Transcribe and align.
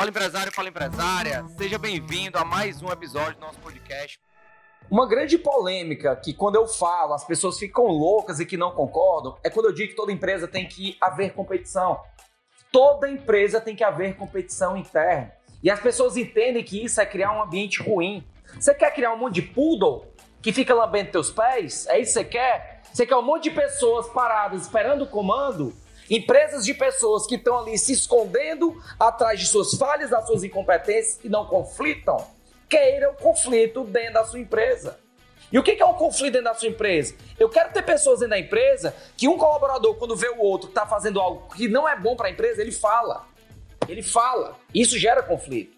Fala 0.00 0.08
empresário, 0.08 0.50
fala 0.50 0.68
empresária, 0.70 1.44
seja 1.58 1.76
bem-vindo 1.76 2.38
a 2.38 2.42
mais 2.42 2.80
um 2.80 2.90
episódio 2.90 3.34
do 3.34 3.42
nosso 3.42 3.58
podcast. 3.58 4.18
Uma 4.90 5.06
grande 5.06 5.36
polêmica 5.36 6.16
que 6.16 6.32
quando 6.32 6.54
eu 6.54 6.66
falo 6.66 7.12
as 7.12 7.22
pessoas 7.22 7.58
ficam 7.58 7.84
loucas 7.84 8.40
e 8.40 8.46
que 8.46 8.56
não 8.56 8.70
concordam 8.70 9.36
é 9.44 9.50
quando 9.50 9.66
eu 9.66 9.74
digo 9.74 9.90
que 9.90 9.94
toda 9.94 10.10
empresa 10.10 10.48
tem 10.48 10.66
que 10.66 10.96
haver 11.02 11.34
competição. 11.34 12.00
Toda 12.72 13.10
empresa 13.10 13.60
tem 13.60 13.76
que 13.76 13.84
haver 13.84 14.16
competição 14.16 14.74
interna. 14.74 15.32
E 15.62 15.70
as 15.70 15.80
pessoas 15.80 16.16
entendem 16.16 16.64
que 16.64 16.82
isso 16.82 16.98
é 16.98 17.04
criar 17.04 17.32
um 17.32 17.42
ambiente 17.42 17.82
ruim. 17.82 18.26
Você 18.58 18.72
quer 18.72 18.94
criar 18.94 19.12
um 19.12 19.18
monte 19.18 19.34
de 19.34 19.42
poodle 19.42 20.06
que 20.40 20.50
fica 20.50 20.72
lambendo 20.72 21.10
teus 21.10 21.30
pés? 21.30 21.86
É 21.88 22.00
isso 22.00 22.14
que 22.14 22.20
você 22.20 22.24
quer? 22.24 22.82
Você 22.90 23.04
quer 23.04 23.16
um 23.16 23.22
monte 23.22 23.42
de 23.42 23.50
pessoas 23.50 24.08
paradas 24.08 24.62
esperando 24.62 25.04
o 25.04 25.06
comando? 25.06 25.74
Empresas 26.10 26.64
de 26.64 26.74
pessoas 26.74 27.24
que 27.24 27.36
estão 27.36 27.60
ali 27.60 27.78
se 27.78 27.92
escondendo 27.92 28.76
atrás 28.98 29.38
de 29.38 29.46
suas 29.46 29.72
falhas, 29.74 30.10
das 30.10 30.26
suas 30.26 30.42
incompetências 30.42 31.20
e 31.22 31.28
não 31.28 31.46
conflitam, 31.46 32.26
queiram 32.68 33.14
conflito 33.14 33.84
dentro 33.84 34.14
da 34.14 34.24
sua 34.24 34.40
empresa. 34.40 34.98
E 35.52 35.58
o 35.58 35.62
que 35.62 35.80
é 35.80 35.86
um 35.86 35.94
conflito 35.94 36.32
dentro 36.32 36.52
da 36.52 36.54
sua 36.54 36.68
empresa? 36.68 37.14
Eu 37.38 37.48
quero 37.48 37.72
ter 37.72 37.82
pessoas 37.82 38.18
dentro 38.18 38.30
da 38.30 38.38
empresa 38.38 38.94
que 39.16 39.28
um 39.28 39.38
colaborador, 39.38 39.94
quando 39.96 40.16
vê 40.16 40.28
o 40.28 40.40
outro 40.40 40.68
que 40.68 40.72
está 40.72 40.84
fazendo 40.84 41.20
algo 41.20 41.48
que 41.54 41.68
não 41.68 41.88
é 41.88 41.96
bom 41.96 42.16
para 42.16 42.26
a 42.26 42.30
empresa, 42.30 42.60
ele 42.60 42.72
fala. 42.72 43.26
Ele 43.88 44.02
fala. 44.02 44.56
Isso 44.74 44.98
gera 44.98 45.22
conflito. 45.22 45.76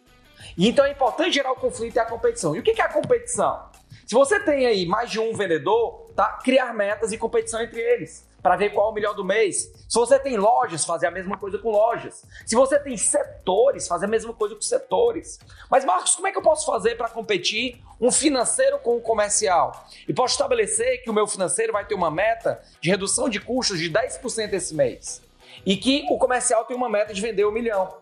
E 0.57 0.69
então 0.69 0.85
é 0.85 0.91
importante 0.91 1.35
gerar 1.35 1.53
o 1.53 1.57
conflito 1.57 1.97
e 1.97 1.99
a 1.99 2.05
competição. 2.05 2.57
E 2.57 2.59
o 2.59 2.63
que 2.63 2.81
é 2.81 2.85
a 2.85 2.89
competição? 2.89 3.71
Se 4.07 4.15
você 4.15 4.41
tem 4.41 4.67
aí 4.67 4.87
mais 4.87 5.11
de 5.11 5.19
um 5.19 5.35
vendedor, 5.35 6.02
tá? 6.15 6.39
Criar 6.45 6.73
metas 6.75 7.13
e 7.13 7.19
competição 7.19 7.61
entre 7.61 7.81
eles 7.81 8.31
para 8.43 8.57
ver 8.57 8.71
qual 8.71 8.89
é 8.89 8.91
o 8.91 8.95
melhor 8.95 9.15
do 9.15 9.25
mês. 9.25 9.73
Se 9.89 9.95
você 9.95 10.19
tem 10.19 10.37
lojas, 10.37 10.85
fazer 10.85 11.07
a 11.07 11.11
mesma 11.11 11.39
coisa 11.39 11.59
com 11.59 11.71
lojas. 11.71 12.25
Se 12.45 12.57
você 12.57 12.79
tem 12.79 12.97
setores, 12.97 13.87
fazer 13.87 14.07
a 14.07 14.09
mesma 14.09 14.35
coisa 14.35 14.55
com 14.55 14.61
setores. 14.61 15.39
Mas, 15.71 15.85
Marcos, 15.85 16.17
como 16.17 16.27
é 16.27 16.33
que 16.33 16.39
eu 16.39 16.43
posso 16.43 16.67
fazer 16.67 16.97
para 16.97 17.09
competir 17.09 17.81
um 18.01 18.11
financeiro 18.11 18.81
com 18.81 18.97
um 18.97 19.01
comercial? 19.01 19.87
E 20.09 20.13
posso 20.13 20.35
estabelecer 20.35 21.03
que 21.03 21.11
o 21.11 21.15
meu 21.15 21.27
financeiro 21.27 21.73
vai 21.73 21.87
ter 21.87 21.95
uma 21.95 22.11
meta 22.11 22.61
de 22.81 22.91
redução 22.91 23.29
de 23.29 23.39
custos 23.39 23.79
de 23.79 23.91
10% 23.91 24.53
esse 24.53 24.75
mês. 24.75 25.23
E 25.65 25.77
que 25.77 26.05
o 26.11 26.19
comercial 26.19 26.65
tem 26.65 26.77
uma 26.77 26.89
meta 26.89 27.15
de 27.15 27.21
vender 27.21 27.47
um 27.47 27.53
milhão. 27.53 27.97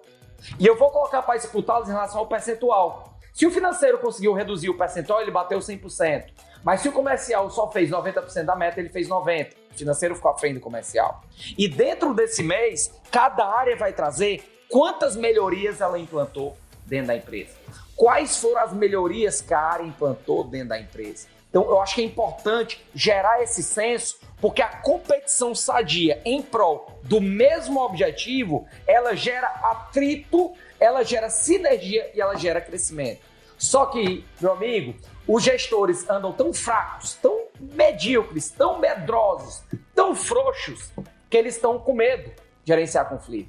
E 0.58 0.66
eu 0.66 0.76
vou 0.76 0.90
colocar 0.90 1.20
para 1.20 1.36
disputá-los 1.36 1.88
em 1.88 1.92
relação 1.92 2.18
ao 2.18 2.26
percentual. 2.26 3.18
Se 3.34 3.46
o 3.46 3.50
financeiro 3.50 3.98
conseguiu 3.98 4.32
reduzir 4.32 4.70
o 4.70 4.76
percentual, 4.76 5.20
ele 5.20 5.30
bateu 5.30 5.58
100%. 5.58 6.30
Mas 6.62 6.80
se 6.80 6.88
o 6.88 6.92
comercial 6.92 7.50
só 7.50 7.70
fez 7.70 7.90
90% 7.90 8.44
da 8.44 8.56
meta, 8.56 8.80
ele 8.80 8.88
fez 8.88 9.08
90%. 9.08 9.52
O 9.72 9.74
financeiro 9.74 10.14
ficou 10.14 10.30
à 10.30 10.36
frente 10.36 10.54
do 10.54 10.60
comercial. 10.60 11.22
E 11.56 11.68
dentro 11.68 12.12
desse 12.12 12.42
mês, 12.42 12.92
cada 13.10 13.46
área 13.46 13.76
vai 13.76 13.92
trazer 13.92 14.64
quantas 14.68 15.16
melhorias 15.16 15.80
ela 15.80 15.98
implantou 15.98 16.56
dentro 16.86 17.08
da 17.08 17.16
empresa. 17.16 17.54
Quais 17.96 18.36
foram 18.36 18.62
as 18.62 18.72
melhorias 18.72 19.40
que 19.40 19.54
a 19.54 19.60
área 19.60 19.84
implantou 19.84 20.44
dentro 20.44 20.70
da 20.70 20.80
empresa. 20.80 21.28
Então, 21.50 21.64
eu 21.64 21.80
acho 21.80 21.96
que 21.96 22.00
é 22.00 22.04
importante 22.04 22.80
gerar 22.94 23.42
esse 23.42 23.62
senso, 23.62 24.20
porque 24.40 24.62
a 24.62 24.68
competição 24.68 25.52
sadia 25.52 26.20
em 26.24 26.40
prol 26.40 27.00
do 27.02 27.20
mesmo 27.20 27.80
objetivo, 27.80 28.66
ela 28.86 29.16
gera 29.16 29.48
atrito, 29.48 30.52
ela 30.78 31.02
gera 31.02 31.28
sinergia 31.28 32.08
e 32.14 32.20
ela 32.20 32.36
gera 32.36 32.60
crescimento. 32.60 33.20
Só 33.58 33.86
que, 33.86 34.24
meu 34.40 34.52
amigo, 34.52 34.94
os 35.32 35.44
gestores 35.44 36.10
andam 36.10 36.32
tão 36.32 36.52
fracos, 36.52 37.14
tão 37.14 37.46
medíocres, 37.60 38.50
tão 38.50 38.80
medrosos, 38.80 39.62
tão 39.94 40.12
frouxos, 40.12 40.92
que 41.30 41.36
eles 41.36 41.54
estão 41.54 41.78
com 41.78 41.94
medo 41.94 42.30
de 42.64 42.72
gerenciar 42.72 43.08
conflito. 43.08 43.48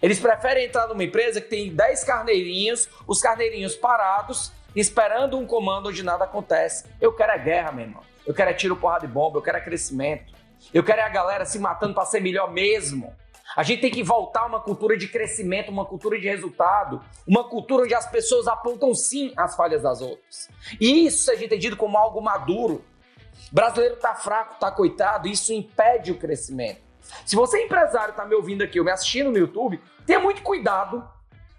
Eles 0.00 0.20
preferem 0.20 0.66
entrar 0.66 0.86
numa 0.86 1.02
empresa 1.02 1.40
que 1.40 1.48
tem 1.48 1.74
10 1.74 2.04
carneirinhos, 2.04 2.88
os 3.08 3.20
carneirinhos 3.20 3.74
parados, 3.74 4.52
esperando 4.76 5.36
um 5.36 5.44
comando 5.44 5.88
onde 5.88 6.04
nada 6.04 6.24
acontece. 6.24 6.84
Eu 7.00 7.12
quero 7.12 7.32
é 7.32 7.38
guerra, 7.38 7.72
meu 7.72 7.86
irmão. 7.86 8.02
Eu 8.24 8.32
quero 8.32 8.50
é 8.50 8.54
tiro, 8.54 8.76
porrada 8.76 9.04
de 9.04 9.12
bomba, 9.12 9.38
eu 9.38 9.42
quero 9.42 9.56
é 9.56 9.60
crescimento. 9.60 10.32
Eu 10.72 10.84
quero 10.84 11.00
é 11.00 11.04
a 11.04 11.08
galera 11.08 11.44
se 11.44 11.58
matando 11.58 11.92
para 11.92 12.04
ser 12.04 12.20
melhor 12.20 12.52
mesmo. 12.52 13.12
A 13.54 13.62
gente 13.62 13.80
tem 13.80 13.90
que 13.90 14.02
voltar 14.02 14.40
a 14.40 14.46
uma 14.46 14.60
cultura 14.60 14.96
de 14.96 15.08
crescimento, 15.08 15.70
uma 15.70 15.84
cultura 15.84 16.18
de 16.18 16.28
resultado, 16.28 17.02
uma 17.26 17.44
cultura 17.44 17.84
onde 17.84 17.94
as 17.94 18.10
pessoas 18.10 18.46
apontam 18.46 18.94
sim 18.94 19.32
as 19.36 19.54
falhas 19.54 19.82
das 19.82 20.00
outras. 20.00 20.48
E 20.80 21.06
isso 21.06 21.24
seja 21.24 21.44
entendido 21.44 21.76
como 21.76 21.96
algo 21.96 22.20
maduro. 22.20 22.84
Brasileiro 23.52 23.96
tá 23.96 24.14
fraco, 24.14 24.58
tá 24.58 24.70
coitado, 24.70 25.28
isso 25.28 25.52
impede 25.52 26.10
o 26.10 26.18
crescimento. 26.18 26.80
Se 27.24 27.36
você 27.36 27.58
é 27.58 27.64
empresário, 27.64 28.14
tá 28.14 28.24
me 28.24 28.34
ouvindo 28.34 28.62
aqui 28.62 28.78
ou 28.78 28.84
me 28.84 28.90
assistindo 28.90 29.30
no 29.30 29.38
YouTube, 29.38 29.80
tenha 30.04 30.18
muito 30.18 30.42
cuidado 30.42 31.06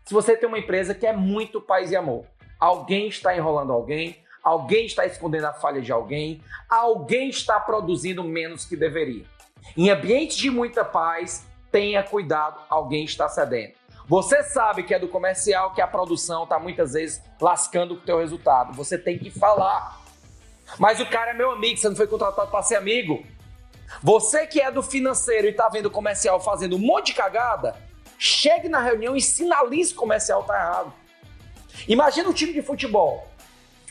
se 0.04 0.14
você 0.14 0.36
tem 0.36 0.48
uma 0.48 0.60
empresa 0.60 0.94
que 0.94 1.06
é 1.06 1.14
muito 1.14 1.62
paz 1.62 1.92
e 1.92 1.96
amor. 1.96 2.26
Alguém 2.60 3.08
está 3.08 3.36
enrolando 3.36 3.72
alguém, 3.72 4.24
alguém 4.44 4.86
está 4.86 5.06
escondendo 5.06 5.46
a 5.46 5.54
falha 5.54 5.82
de 5.82 5.92
alguém, 5.92 6.42
alguém 6.70 7.30
está 7.30 7.60
produzindo 7.60 8.24
menos 8.24 8.66
que 8.66 8.76
deveria. 8.76 9.26
Em 9.76 9.90
ambientes 9.90 10.38
de 10.38 10.50
muita 10.50 10.86
paz, 10.86 11.46
tenha 11.78 12.02
cuidado, 12.02 12.60
alguém 12.68 13.06
está 13.06 13.30
cedendo. 13.30 13.74
Você 14.08 14.42
sabe 14.42 14.82
que 14.82 14.96
é 14.96 15.00
do 15.00 15.08
comercial, 15.08 15.76
que 15.76 15.82
a 15.82 15.86
produção 15.86 16.44
está 16.44 16.58
muitas 16.58 16.94
vezes 16.94 17.22
lascando 17.40 17.94
o 17.94 17.98
teu 17.98 18.18
resultado. 18.18 18.74
Você 18.74 18.98
tem 18.98 19.20
que 19.20 19.30
falar. 19.30 20.02
Mas 20.80 21.00
o 21.00 21.06
cara 21.06 21.32
é 21.32 21.34
meu 21.36 21.52
amigo, 21.52 21.78
você 21.78 21.88
não 21.88 21.96
foi 21.96 22.08
contratado 22.08 22.50
para 22.50 22.64
ser 22.64 22.78
amigo. 22.78 23.24
Você 24.02 24.48
que 24.48 24.60
é 24.60 24.72
do 24.72 24.82
financeiro 24.82 25.46
e 25.46 25.52
está 25.52 25.70
vendo 25.70 25.86
o 25.86 25.92
comercial 25.92 26.40
fazendo 26.40 26.78
um 26.78 26.80
monte 26.80 27.08
de 27.08 27.14
cagada, 27.14 27.76
chegue 28.18 28.68
na 28.68 28.82
reunião 28.82 29.16
e 29.16 29.22
sinalize 29.22 29.92
que 29.92 29.98
o 29.98 30.02
comercial 30.02 30.42
está 30.42 30.56
errado. 30.56 30.94
Imagina 31.88 32.28
o 32.28 32.34
time 32.34 32.54
de 32.54 32.64
futebol. 32.64 33.28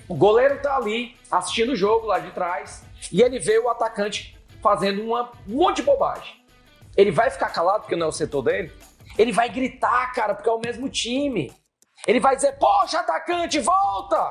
O 0.08 0.14
goleiro 0.16 0.56
está 0.56 0.76
ali 0.76 1.14
assistindo 1.30 1.72
o 1.72 1.76
jogo 1.76 2.06
lá 2.06 2.18
de 2.18 2.32
trás 2.32 2.82
e 3.12 3.22
ele 3.22 3.38
vê 3.38 3.60
o 3.60 3.68
atacante 3.68 4.36
fazendo 4.60 5.04
uma, 5.04 5.30
um 5.48 5.56
monte 5.56 5.76
de 5.76 5.82
bobagem. 5.84 6.45
Ele 6.96 7.10
vai 7.10 7.30
ficar 7.30 7.50
calado 7.50 7.82
porque 7.82 7.96
não 7.96 8.06
é 8.06 8.08
o 8.08 8.12
setor 8.12 8.42
dele? 8.42 8.72
Ele 9.18 9.32
vai 9.32 9.48
gritar, 9.48 10.12
cara, 10.12 10.34
porque 10.34 10.48
é 10.48 10.52
o 10.52 10.60
mesmo 10.60 10.88
time. 10.88 11.52
Ele 12.06 12.20
vai 12.20 12.36
dizer: 12.36 12.52
Poxa, 12.58 13.00
atacante, 13.00 13.58
volta! 13.58 14.30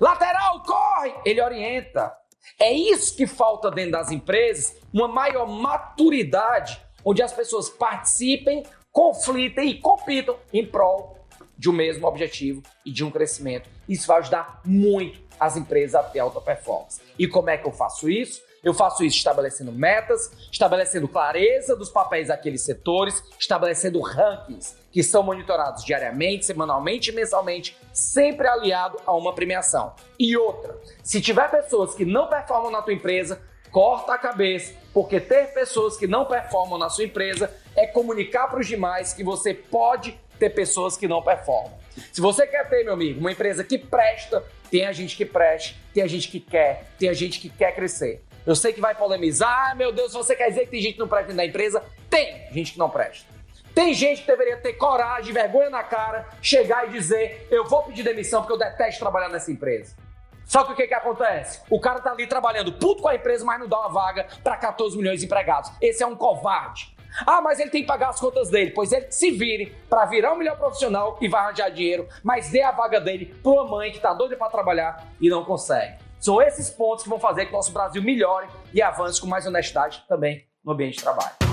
Lateral, 0.00 0.62
corre! 0.62 1.14
Ele 1.24 1.40
orienta. 1.40 2.14
É 2.58 2.72
isso 2.72 3.16
que 3.16 3.26
falta 3.26 3.70
dentro 3.70 3.92
das 3.92 4.10
empresas, 4.10 4.76
uma 4.92 5.06
maior 5.08 5.46
maturidade, 5.46 6.80
onde 7.04 7.22
as 7.22 7.32
pessoas 7.32 7.68
participem, 7.68 8.64
conflitem 8.90 9.70
e 9.70 9.80
compitam 9.80 10.36
em 10.52 10.66
prol 10.66 11.18
de 11.56 11.70
um 11.70 11.72
mesmo 11.72 12.06
objetivo 12.06 12.62
e 12.84 12.90
de 12.90 13.04
um 13.04 13.10
crescimento. 13.10 13.70
Isso 13.88 14.06
vai 14.06 14.18
ajudar 14.18 14.60
muito 14.64 15.20
as 15.38 15.56
empresas 15.56 15.94
a 15.94 16.02
ter 16.02 16.18
alta 16.18 16.40
performance. 16.40 17.00
E 17.18 17.26
como 17.26 17.50
é 17.50 17.56
que 17.56 17.66
eu 17.66 17.72
faço 17.72 18.08
isso? 18.10 18.42
Eu 18.62 18.72
faço 18.72 19.02
isso 19.02 19.16
estabelecendo 19.16 19.72
metas, 19.72 20.30
estabelecendo 20.50 21.08
clareza 21.08 21.74
dos 21.74 21.90
papéis 21.90 22.28
daqueles 22.28 22.62
setores, 22.62 23.22
estabelecendo 23.38 24.00
rankings 24.00 24.76
que 24.92 25.02
são 25.02 25.22
monitorados 25.22 25.84
diariamente, 25.84 26.44
semanalmente 26.44 27.10
e 27.10 27.14
mensalmente, 27.14 27.76
sempre 27.92 28.46
aliado 28.46 28.98
a 29.04 29.12
uma 29.14 29.34
premiação. 29.34 29.94
E 30.18 30.36
outra, 30.36 30.78
se 31.02 31.20
tiver 31.20 31.50
pessoas 31.50 31.94
que 31.94 32.04
não 32.04 32.28
performam 32.28 32.70
na 32.70 32.82
tua 32.82 32.92
empresa, 32.92 33.42
corta 33.72 34.14
a 34.14 34.18
cabeça, 34.18 34.74
porque 34.92 35.18
ter 35.18 35.52
pessoas 35.54 35.96
que 35.96 36.06
não 36.06 36.26
performam 36.26 36.78
na 36.78 36.88
sua 36.88 37.04
empresa 37.04 37.50
é 37.74 37.86
comunicar 37.86 38.46
para 38.48 38.60
os 38.60 38.66
demais 38.66 39.12
que 39.12 39.24
você 39.24 39.54
pode 39.54 40.20
ter 40.38 40.50
pessoas 40.50 40.96
que 40.96 41.08
não 41.08 41.22
performam. 41.22 41.72
Se 42.12 42.20
você 42.20 42.46
quer 42.46 42.68
ter, 42.68 42.84
meu 42.84 42.94
amigo, 42.94 43.18
uma 43.18 43.32
empresa 43.32 43.64
que 43.64 43.78
presta, 43.78 44.44
tem 44.70 44.86
a 44.86 44.92
gente 44.92 45.16
que 45.16 45.24
preste, 45.24 45.76
tem 45.92 46.02
a 46.02 46.06
gente 46.06 46.28
que 46.28 46.38
quer, 46.38 46.86
tem 46.98 47.08
a 47.08 47.12
gente 47.12 47.40
que 47.40 47.48
quer 47.48 47.74
crescer. 47.74 48.22
Eu 48.46 48.56
sei 48.56 48.72
que 48.72 48.80
vai 48.80 48.94
polemizar, 48.94 49.70
ah, 49.70 49.74
meu 49.74 49.92
Deus, 49.92 50.12
você 50.12 50.34
quer 50.34 50.48
dizer 50.48 50.62
que 50.62 50.72
tem 50.72 50.80
gente 50.80 50.94
que 50.94 51.00
não 51.00 51.08
presta 51.08 51.32
na 51.32 51.44
empresa? 51.44 51.82
Tem 52.10 52.48
gente 52.52 52.72
que 52.72 52.78
não 52.78 52.90
presta. 52.90 53.32
Tem 53.74 53.94
gente 53.94 54.22
que 54.22 54.26
deveria 54.26 54.56
ter 54.58 54.74
coragem, 54.74 55.32
vergonha 55.32 55.70
na 55.70 55.82
cara, 55.82 56.28
chegar 56.42 56.88
e 56.88 56.90
dizer: 56.90 57.46
eu 57.50 57.64
vou 57.64 57.84
pedir 57.84 58.02
demissão 58.02 58.42
porque 58.42 58.52
eu 58.52 58.58
detesto 58.58 59.00
trabalhar 59.00 59.28
nessa 59.28 59.50
empresa. 59.50 59.96
Só 60.44 60.64
que 60.64 60.72
o 60.72 60.76
que, 60.76 60.86
que 60.86 60.94
acontece? 60.94 61.60
O 61.70 61.80
cara 61.80 62.00
tá 62.00 62.10
ali 62.10 62.26
trabalhando 62.26 62.72
puto 62.72 63.00
com 63.00 63.08
a 63.08 63.14
empresa, 63.14 63.44
mas 63.44 63.58
não 63.58 63.68
dá 63.68 63.78
uma 63.78 63.88
vaga 63.88 64.26
para 64.42 64.56
14 64.56 64.96
milhões 64.96 65.20
de 65.20 65.26
empregados. 65.26 65.70
Esse 65.80 66.02
é 66.02 66.06
um 66.06 66.16
covarde. 66.16 66.94
Ah, 67.26 67.40
mas 67.40 67.60
ele 67.60 67.70
tem 67.70 67.82
que 67.82 67.86
pagar 67.86 68.10
as 68.10 68.20
contas 68.20 68.50
dele. 68.50 68.72
Pois 68.72 68.92
ele 68.92 69.10
se 69.10 69.30
vire 69.30 69.74
para 69.88 70.04
virar 70.06 70.32
um 70.32 70.36
melhor 70.36 70.58
profissional 70.58 71.16
e 71.20 71.28
vai 71.28 71.40
arranjar 71.42 71.70
dinheiro, 71.70 72.08
mas 72.22 72.50
dê 72.50 72.62
a 72.62 72.70
vaga 72.70 73.00
dele 73.00 73.34
para 73.42 73.52
uma 73.52 73.64
mãe 73.64 73.92
que 73.92 74.00
tá 74.00 74.12
doida 74.12 74.36
para 74.36 74.50
trabalhar 74.50 75.06
e 75.20 75.28
não 75.28 75.44
consegue. 75.44 76.01
São 76.22 76.40
esses 76.40 76.70
pontos 76.70 77.02
que 77.02 77.10
vão 77.10 77.18
fazer 77.18 77.46
que 77.46 77.50
o 77.50 77.56
nosso 77.56 77.72
Brasil 77.72 78.00
melhore 78.00 78.46
e 78.72 78.80
avance 78.80 79.20
com 79.20 79.26
mais 79.26 79.44
honestidade 79.44 80.04
também 80.08 80.46
no 80.64 80.70
ambiente 80.70 80.98
de 80.98 81.02
trabalho. 81.02 81.51